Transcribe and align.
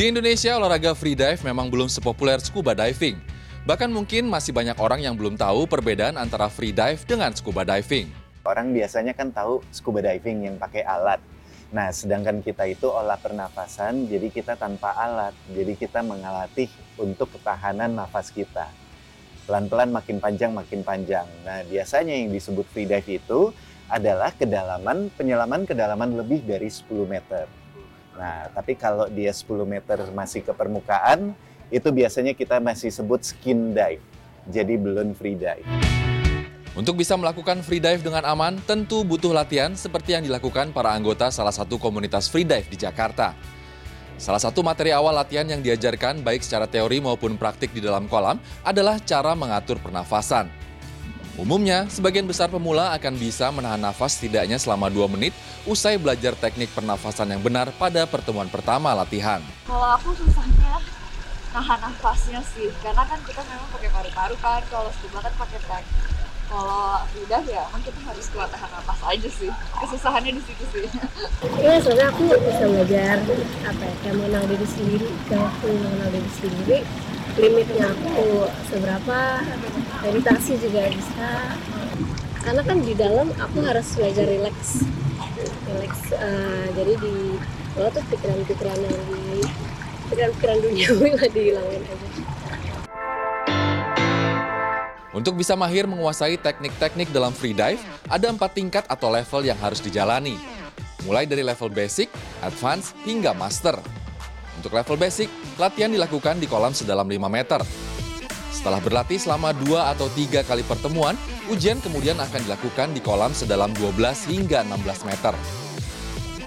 Di 0.00 0.08
Indonesia, 0.08 0.56
olahraga 0.56 0.96
free 0.96 1.12
dive 1.12 1.44
memang 1.44 1.68
belum 1.68 1.84
sepopuler 1.92 2.40
scuba 2.40 2.72
diving. 2.72 3.20
Bahkan 3.68 3.92
mungkin 3.92 4.32
masih 4.32 4.48
banyak 4.48 4.80
orang 4.80 5.04
yang 5.04 5.12
belum 5.12 5.36
tahu 5.36 5.68
perbedaan 5.68 6.16
antara 6.16 6.48
free 6.48 6.72
dive 6.72 7.04
dengan 7.04 7.36
scuba 7.36 7.68
diving. 7.68 8.08
Orang 8.48 8.72
biasanya 8.72 9.12
kan 9.12 9.28
tahu 9.28 9.60
scuba 9.68 10.00
diving 10.00 10.48
yang 10.48 10.56
pakai 10.56 10.88
alat. 10.88 11.20
Nah, 11.68 11.92
sedangkan 11.92 12.40
kita 12.40 12.64
itu 12.64 12.88
olah 12.88 13.20
pernafasan, 13.20 14.08
jadi 14.08 14.32
kita 14.32 14.56
tanpa 14.56 14.96
alat. 14.96 15.36
Jadi 15.52 15.76
kita 15.76 16.00
mengalatih 16.00 16.72
untuk 16.96 17.36
ketahanan 17.36 17.92
nafas 17.92 18.32
kita. 18.32 18.72
Pelan-pelan 19.44 19.92
makin 19.92 20.16
panjang, 20.16 20.56
makin 20.56 20.80
panjang. 20.80 21.28
Nah, 21.44 21.60
biasanya 21.68 22.16
yang 22.16 22.32
disebut 22.32 22.64
free 22.72 22.88
dive 22.88 23.20
itu 23.20 23.52
adalah 23.92 24.32
kedalaman, 24.32 25.12
penyelaman 25.12 25.68
kedalaman 25.68 26.16
lebih 26.16 26.40
dari 26.48 26.72
10 26.72 26.88
meter. 27.04 27.59
Nah, 28.18 28.50
tapi 28.50 28.74
kalau 28.74 29.06
dia 29.06 29.30
10 29.30 29.46
meter 29.66 29.98
masih 30.10 30.42
ke 30.42 30.50
permukaan, 30.50 31.34
itu 31.70 31.88
biasanya 31.90 32.34
kita 32.34 32.58
masih 32.58 32.90
sebut 32.90 33.22
skin 33.22 33.70
dive. 33.70 34.02
Jadi 34.50 34.74
belum 34.74 35.14
free 35.14 35.38
dive. 35.38 35.66
Untuk 36.74 36.98
bisa 36.98 37.18
melakukan 37.18 37.66
free 37.66 37.82
dive 37.82 38.02
dengan 38.02 38.22
aman, 38.22 38.58
tentu 38.62 39.02
butuh 39.02 39.34
latihan 39.34 39.74
seperti 39.74 40.14
yang 40.14 40.22
dilakukan 40.22 40.70
para 40.70 40.94
anggota 40.94 41.30
salah 41.30 41.54
satu 41.54 41.78
komunitas 41.78 42.30
free 42.30 42.46
dive 42.46 42.66
di 42.70 42.78
Jakarta. 42.78 43.34
Salah 44.20 44.38
satu 44.38 44.60
materi 44.60 44.92
awal 44.92 45.16
latihan 45.16 45.48
yang 45.48 45.64
diajarkan 45.64 46.20
baik 46.20 46.44
secara 46.44 46.68
teori 46.68 47.00
maupun 47.00 47.40
praktik 47.40 47.72
di 47.72 47.80
dalam 47.80 48.04
kolam 48.04 48.36
adalah 48.62 49.00
cara 49.00 49.32
mengatur 49.32 49.80
pernafasan. 49.80 50.59
Umumnya, 51.38 51.86
sebagian 51.86 52.26
besar 52.26 52.50
pemula 52.50 52.90
akan 52.98 53.14
bisa 53.14 53.54
menahan 53.54 53.78
nafas 53.78 54.18
setidaknya 54.18 54.58
selama 54.58 54.90
2 54.90 55.06
menit 55.14 55.30
usai 55.62 55.94
belajar 55.94 56.34
teknik 56.34 56.72
pernafasan 56.74 57.30
yang 57.30 57.42
benar 57.44 57.70
pada 57.78 58.02
pertemuan 58.08 58.50
pertama 58.50 58.90
latihan. 58.90 59.38
Kalau 59.68 59.94
aku 59.94 60.10
susahnya 60.18 60.82
nahan 61.54 61.78
nafasnya 61.78 62.42
sih, 62.54 62.70
karena 62.82 63.06
kan 63.06 63.18
kita 63.22 63.46
memang 63.46 63.68
pakai 63.70 63.90
paru-paru 63.94 64.34
kan, 64.42 64.62
kalau 64.70 64.90
scuba 64.98 65.22
kan 65.22 65.34
pakai 65.38 65.60
tank. 65.70 65.86
Kalau 66.50 66.98
udah 67.06 67.42
ya 67.46 67.62
emang 67.70 67.78
kita 67.86 68.02
harus 68.10 68.26
kuat 68.34 68.50
tahan 68.50 68.70
nafas 68.74 69.00
aja 69.06 69.28
sih. 69.30 69.50
Kesusahannya 69.54 70.34
di 70.34 70.42
situ 70.42 70.64
sih. 70.74 70.86
Iya, 71.62 71.78
soalnya 71.78 72.10
aku 72.10 72.26
bisa 72.26 72.64
belajar 72.66 73.22
apa 73.70 73.82
ya, 73.86 73.94
kayak 74.02 74.14
mengenal 74.18 74.44
diri 74.50 74.66
sendiri, 74.66 75.08
kayak 75.30 75.46
aku 75.46 75.70
mengenal 75.78 76.10
diri 76.10 76.30
sendiri, 76.42 76.78
limitnya 77.40 77.88
aku 77.88 78.44
seberapa, 78.68 79.18
meditasi 80.04 80.60
juga 80.60 80.86
bisa. 80.92 81.56
Karena 82.40 82.62
kan 82.64 82.78
di 82.84 82.92
dalam 82.96 83.32
aku 83.36 83.64
harus 83.64 83.96
belajar 83.96 84.24
relax, 84.28 84.84
relax. 85.68 85.92
eh, 86.12 86.66
jadi 86.76 86.92
di 87.00 87.14
bawah 87.76 87.90
tuh 87.92 88.04
pikiran-pikiran 88.12 88.78
yang 88.80 89.00
di 89.08 89.44
pikiran-pikiran 90.12 90.58
duniawi 90.60 91.08
lah 91.16 91.28
dihilangin 91.36 91.82
aja. 91.84 92.08
Untuk 95.10 95.36
bisa 95.36 95.58
mahir 95.58 95.84
menguasai 95.90 96.38
teknik-teknik 96.38 97.10
dalam 97.10 97.34
free 97.34 97.52
dive, 97.52 97.82
ada 98.08 98.30
empat 98.30 98.56
tingkat 98.56 98.84
atau 98.86 99.10
level 99.10 99.42
yang 99.42 99.58
harus 99.58 99.82
dijalani. 99.82 100.38
Mulai 101.04 101.26
dari 101.26 101.44
level 101.44 101.68
basic, 101.68 102.08
advance, 102.40 102.96
hingga 103.04 103.34
master. 103.36 103.99
Untuk 104.60 104.76
level 104.76 105.00
basic, 105.00 105.32
latihan 105.56 105.88
dilakukan 105.88 106.36
di 106.36 106.44
kolam 106.44 106.76
sedalam 106.76 107.08
5 107.08 107.32
meter. 107.32 107.64
Setelah 108.52 108.76
berlatih 108.84 109.16
selama 109.16 109.56
2 109.56 109.88
atau 109.88 110.04
3 110.12 110.44
kali 110.44 110.60
pertemuan, 110.68 111.16
ujian 111.48 111.80
kemudian 111.80 112.20
akan 112.20 112.44
dilakukan 112.44 112.92
di 112.92 113.00
kolam 113.00 113.32
sedalam 113.32 113.72
12 113.72 114.28
hingga 114.28 114.60
16 114.68 115.08
meter. 115.08 115.32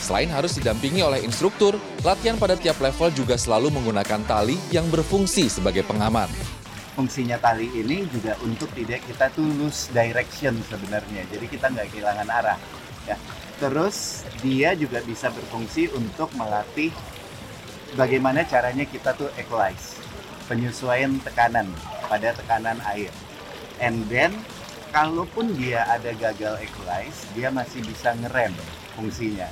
Selain 0.00 0.32
harus 0.32 0.56
didampingi 0.56 1.04
oleh 1.04 1.20
instruktur, 1.20 1.76
latihan 2.00 2.40
pada 2.40 2.56
tiap 2.56 2.80
level 2.80 3.12
juga 3.12 3.36
selalu 3.36 3.76
menggunakan 3.76 4.24
tali 4.24 4.56
yang 4.72 4.88
berfungsi 4.88 5.52
sebagai 5.52 5.84
pengaman. 5.84 6.32
Fungsinya 6.96 7.36
tali 7.36 7.68
ini 7.76 8.08
juga 8.08 8.40
untuk 8.40 8.72
tidak 8.72 9.04
kita 9.04 9.28
tuh 9.36 9.44
lose 9.44 9.92
direction 9.92 10.56
sebenarnya. 10.64 11.28
Jadi 11.28 11.44
kita 11.44 11.68
nggak 11.68 11.92
kehilangan 11.92 12.28
arah. 12.32 12.56
Ya. 13.04 13.20
Terus 13.60 14.24
dia 14.40 14.72
juga 14.72 15.04
bisa 15.04 15.28
berfungsi 15.28 15.92
untuk 15.92 16.32
melatih 16.40 16.88
bagaimana 17.94 18.44
caranya 18.44 18.84
kita 18.84 19.14
tuh 19.16 19.30
equalize, 19.40 20.02
penyesuaian 20.50 21.16
tekanan 21.22 21.70
pada 22.10 22.34
tekanan 22.36 22.76
air. 22.92 23.12
And 23.78 24.04
then 24.10 24.34
kalaupun 24.90 25.54
dia 25.56 25.86
ada 25.86 26.12
gagal 26.16 26.58
equalize, 26.60 27.24
dia 27.32 27.48
masih 27.48 27.80
bisa 27.86 28.12
ngerem 28.18 28.52
fungsinya. 28.98 29.48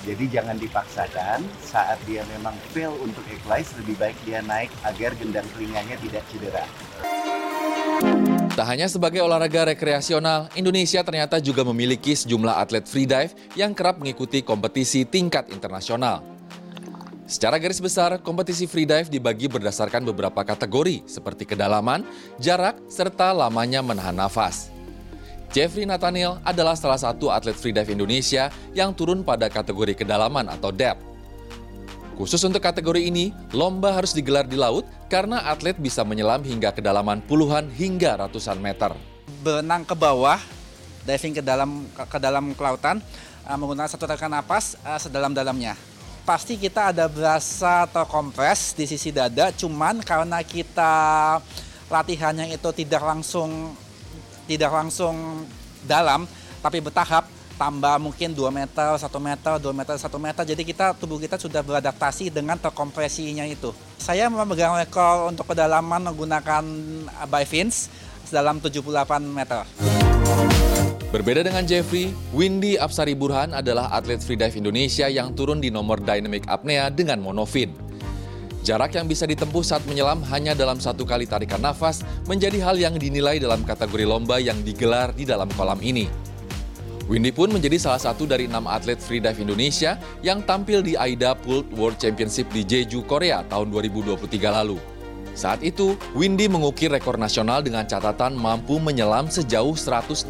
Jadi 0.00 0.32
jangan 0.32 0.56
dipaksakan 0.56 1.44
saat 1.60 2.00
dia 2.08 2.24
memang 2.32 2.56
fail 2.72 2.92
untuk 3.04 3.24
equalize, 3.28 3.72
lebih 3.80 4.00
baik 4.00 4.16
dia 4.24 4.40
naik 4.40 4.72
agar 4.84 5.12
gendang 5.16 5.44
telinganya 5.52 5.96
tidak 6.00 6.24
cedera. 6.32 6.64
Tak 8.50 8.66
hanya 8.66 8.88
sebagai 8.88 9.20
olahraga 9.24 9.68
rekreasional, 9.72 10.48
Indonesia 10.56 11.00
ternyata 11.04 11.36
juga 11.40 11.64
memiliki 11.64 12.16
sejumlah 12.16 12.60
atlet 12.60 12.84
free 12.84 13.08
dive 13.08 13.32
yang 13.56 13.76
kerap 13.76 14.00
mengikuti 14.00 14.40
kompetisi 14.40 15.04
tingkat 15.04 15.52
internasional. 15.52 16.39
Secara 17.30 17.62
garis 17.62 17.78
besar, 17.78 18.18
kompetisi 18.18 18.66
free 18.66 18.82
dive 18.82 19.06
dibagi 19.06 19.46
berdasarkan 19.46 20.02
beberapa 20.02 20.42
kategori 20.42 21.06
seperti 21.06 21.46
kedalaman, 21.46 22.02
jarak, 22.42 22.74
serta 22.90 23.30
lamanya 23.30 23.86
menahan 23.86 24.18
nafas. 24.18 24.66
Jeffrey 25.54 25.86
Nathaniel 25.86 26.42
adalah 26.42 26.74
salah 26.74 26.98
satu 26.98 27.30
atlet 27.30 27.54
free 27.54 27.70
dive 27.70 27.94
Indonesia 27.94 28.50
yang 28.74 28.90
turun 28.90 29.22
pada 29.22 29.46
kategori 29.46 30.02
kedalaman 30.02 30.50
atau 30.50 30.74
depth. 30.74 31.06
Khusus 32.18 32.42
untuk 32.42 32.66
kategori 32.66 32.98
ini, 32.98 33.30
lomba 33.54 33.94
harus 33.94 34.10
digelar 34.10 34.50
di 34.50 34.58
laut 34.58 34.82
karena 35.06 35.38
atlet 35.46 35.78
bisa 35.78 36.02
menyelam 36.02 36.42
hingga 36.42 36.74
kedalaman 36.74 37.22
puluhan 37.22 37.70
hingga 37.70 38.26
ratusan 38.26 38.58
meter. 38.58 38.90
berenang 39.46 39.86
ke 39.86 39.94
bawah, 39.94 40.42
diving 41.06 41.38
ke 41.38 41.42
dalam 41.46 41.86
ke, 41.94 42.18
dalam 42.18 42.58
kelautan 42.58 42.98
uh, 43.46 43.54
menggunakan 43.54 43.86
satu 43.86 44.10
tarikan 44.10 44.34
napas 44.34 44.74
uh, 44.82 44.98
sedalam-dalamnya. 44.98 45.78
Pasti 46.22 46.54
kita 46.54 46.94
ada 46.94 47.10
berasa 47.10 47.88
terkompres 47.90 48.76
di 48.76 48.86
sisi 48.86 49.10
dada, 49.10 49.50
cuman 49.50 49.98
karena 50.04 50.38
kita 50.46 50.92
latihannya 51.90 52.54
itu 52.54 52.70
tidak 52.70 53.02
langsung 53.02 53.74
tidak 54.46 54.70
langsung 54.70 55.46
dalam, 55.82 56.26
tapi 56.62 56.78
bertahap 56.78 57.26
tambah 57.60 58.00
mungkin 58.00 58.32
2 58.32 58.48
meter, 58.48 58.96
1 58.96 59.04
meter, 59.20 59.52
2 59.60 59.76
meter, 59.76 59.94
1 60.00 60.16
meter. 60.16 60.42
Jadi 60.48 60.62
kita 60.64 60.96
tubuh 60.96 61.20
kita 61.20 61.36
sudah 61.36 61.60
beradaptasi 61.60 62.32
dengan 62.32 62.56
terkompresinya 62.56 63.44
itu. 63.44 63.74
Saya 64.00 64.32
memegang 64.32 64.80
rekor 64.80 65.28
untuk 65.28 65.44
kedalaman 65.52 66.08
menggunakan 66.08 66.64
by 67.28 67.44
fins 67.44 67.92
dalam 68.32 68.62
78 68.62 69.20
meter. 69.28 69.68
Berbeda 71.10 71.42
dengan 71.42 71.66
Jeffrey, 71.66 72.14
Windy 72.30 72.78
Apsari 72.78 73.18
Burhan 73.18 73.50
adalah 73.50 73.90
atlet 73.90 74.22
freedive 74.22 74.54
Indonesia 74.54 75.10
yang 75.10 75.34
turun 75.34 75.58
di 75.58 75.66
nomor 75.66 75.98
dynamic 75.98 76.46
apnea 76.46 76.86
dengan 76.86 77.18
monofin. 77.18 77.74
Jarak 78.62 78.94
yang 78.94 79.10
bisa 79.10 79.26
ditempuh 79.26 79.66
saat 79.66 79.82
menyelam 79.90 80.22
hanya 80.30 80.54
dalam 80.54 80.78
satu 80.78 81.02
kali 81.02 81.26
tarikan 81.26 81.58
nafas 81.58 82.06
menjadi 82.30 82.62
hal 82.62 82.78
yang 82.78 82.94
dinilai 82.94 83.42
dalam 83.42 83.66
kategori 83.66 84.06
lomba 84.06 84.38
yang 84.38 84.62
digelar 84.62 85.10
di 85.10 85.26
dalam 85.26 85.50
kolam 85.58 85.82
ini. 85.82 86.06
Windy 87.10 87.34
pun 87.34 87.50
menjadi 87.50 87.74
salah 87.74 87.98
satu 87.98 88.22
dari 88.22 88.46
enam 88.46 88.70
atlet 88.70 89.02
freedive 89.02 89.42
Indonesia 89.42 89.98
yang 90.22 90.46
tampil 90.46 90.78
di 90.78 90.94
AIDA 90.94 91.34
Pool 91.34 91.66
World 91.74 91.98
Championship 91.98 92.46
di 92.54 92.62
Jeju, 92.62 93.02
Korea 93.02 93.42
tahun 93.50 93.74
2023 93.74 94.14
lalu. 94.62 94.78
Saat 95.34 95.62
itu, 95.62 95.94
Windy 96.12 96.50
mengukir 96.50 96.90
rekor 96.90 97.16
nasional 97.16 97.62
dengan 97.62 97.86
catatan 97.86 98.34
mampu 98.36 98.76
menyelam 98.82 99.30
sejauh 99.30 99.74
167 99.74 100.26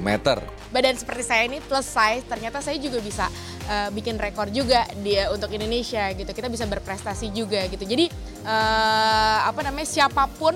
meter. 0.00 0.40
badan 0.70 0.94
seperti 0.94 1.22
saya 1.26 1.42
ini 1.50 1.58
plus 1.66 1.82
size 1.82 2.22
ternyata 2.30 2.62
saya 2.62 2.78
juga 2.78 3.02
bisa 3.02 3.26
eh, 3.66 3.90
bikin 3.90 4.16
rekor 4.22 4.48
juga 4.54 4.86
dia 5.02 5.26
untuk 5.34 5.50
Indonesia 5.50 6.14
gitu 6.14 6.30
kita 6.30 6.46
bisa 6.46 6.64
berprestasi 6.70 7.34
juga 7.34 7.66
gitu 7.66 7.82
jadi 7.82 8.06
eh, 8.46 9.38
apa 9.44 9.60
namanya 9.66 9.90
siapa 9.90 10.30
pun 10.38 10.54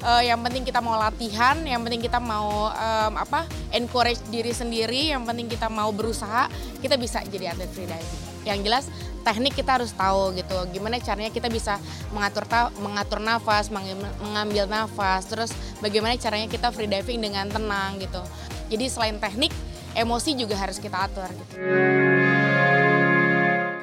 eh, 0.00 0.22
yang 0.28 0.40
penting 0.40 0.64
kita 0.64 0.80
mau 0.80 0.96
latihan 0.96 1.56
yang 1.64 1.80
penting 1.84 2.00
kita 2.00 2.18
mau 2.18 2.72
em, 2.72 3.14
apa 3.16 3.44
encourage 3.72 4.20
diri 4.32 4.50
sendiri 4.50 5.12
yang 5.12 5.22
penting 5.24 5.46
kita 5.48 5.68
mau 5.68 5.92
berusaha 5.92 6.48
kita 6.80 6.96
bisa 6.96 7.20
jadi 7.28 7.52
atlet 7.54 7.70
freediving 7.70 8.22
yang 8.48 8.60
jelas 8.64 8.88
teknik 9.20 9.52
kita 9.52 9.76
harus 9.76 9.92
tahu 9.92 10.32
gitu 10.32 10.56
gimana 10.72 10.96
caranya 10.96 11.28
kita 11.28 11.52
bisa 11.52 11.76
mengatur 12.08 12.48
ta- 12.48 12.72
mengatur 12.80 13.20
nafas 13.20 13.68
mengambil 13.68 14.64
nafas 14.64 15.28
terus 15.28 15.52
bagaimana 15.84 16.16
caranya 16.16 16.48
kita 16.48 16.72
freediving 16.72 17.20
dengan 17.20 17.52
tenang 17.52 18.00
gitu 18.00 18.24
jadi 18.72 18.88
selain 18.88 19.20
teknik 19.20 19.52
emosi 19.92 20.38
juga 20.38 20.54
harus 20.54 20.78
kita 20.78 21.10
atur 21.10 21.26
gitu. 21.34 21.54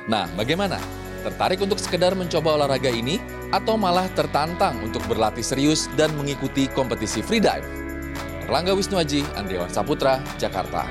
Nah, 0.07 0.23
bagaimana? 0.39 0.79
Tertarik 1.27 1.59
untuk 1.59 1.75
sekedar 1.75 2.15
mencoba 2.15 2.55
olahraga 2.55 2.87
ini 2.87 3.19
atau 3.51 3.75
malah 3.75 4.07
tertantang 4.15 4.79
untuk 4.79 5.03
berlatih 5.11 5.43
serius 5.43 5.91
dan 5.99 6.07
mengikuti 6.15 6.71
kompetisi 6.71 7.19
freedive? 7.19 7.67
Erlangga 8.47 8.71
Wisnuaji, 8.71 9.27
Andriawan 9.35 9.67
Saputra, 9.67 10.23
Jakarta. 10.39 10.87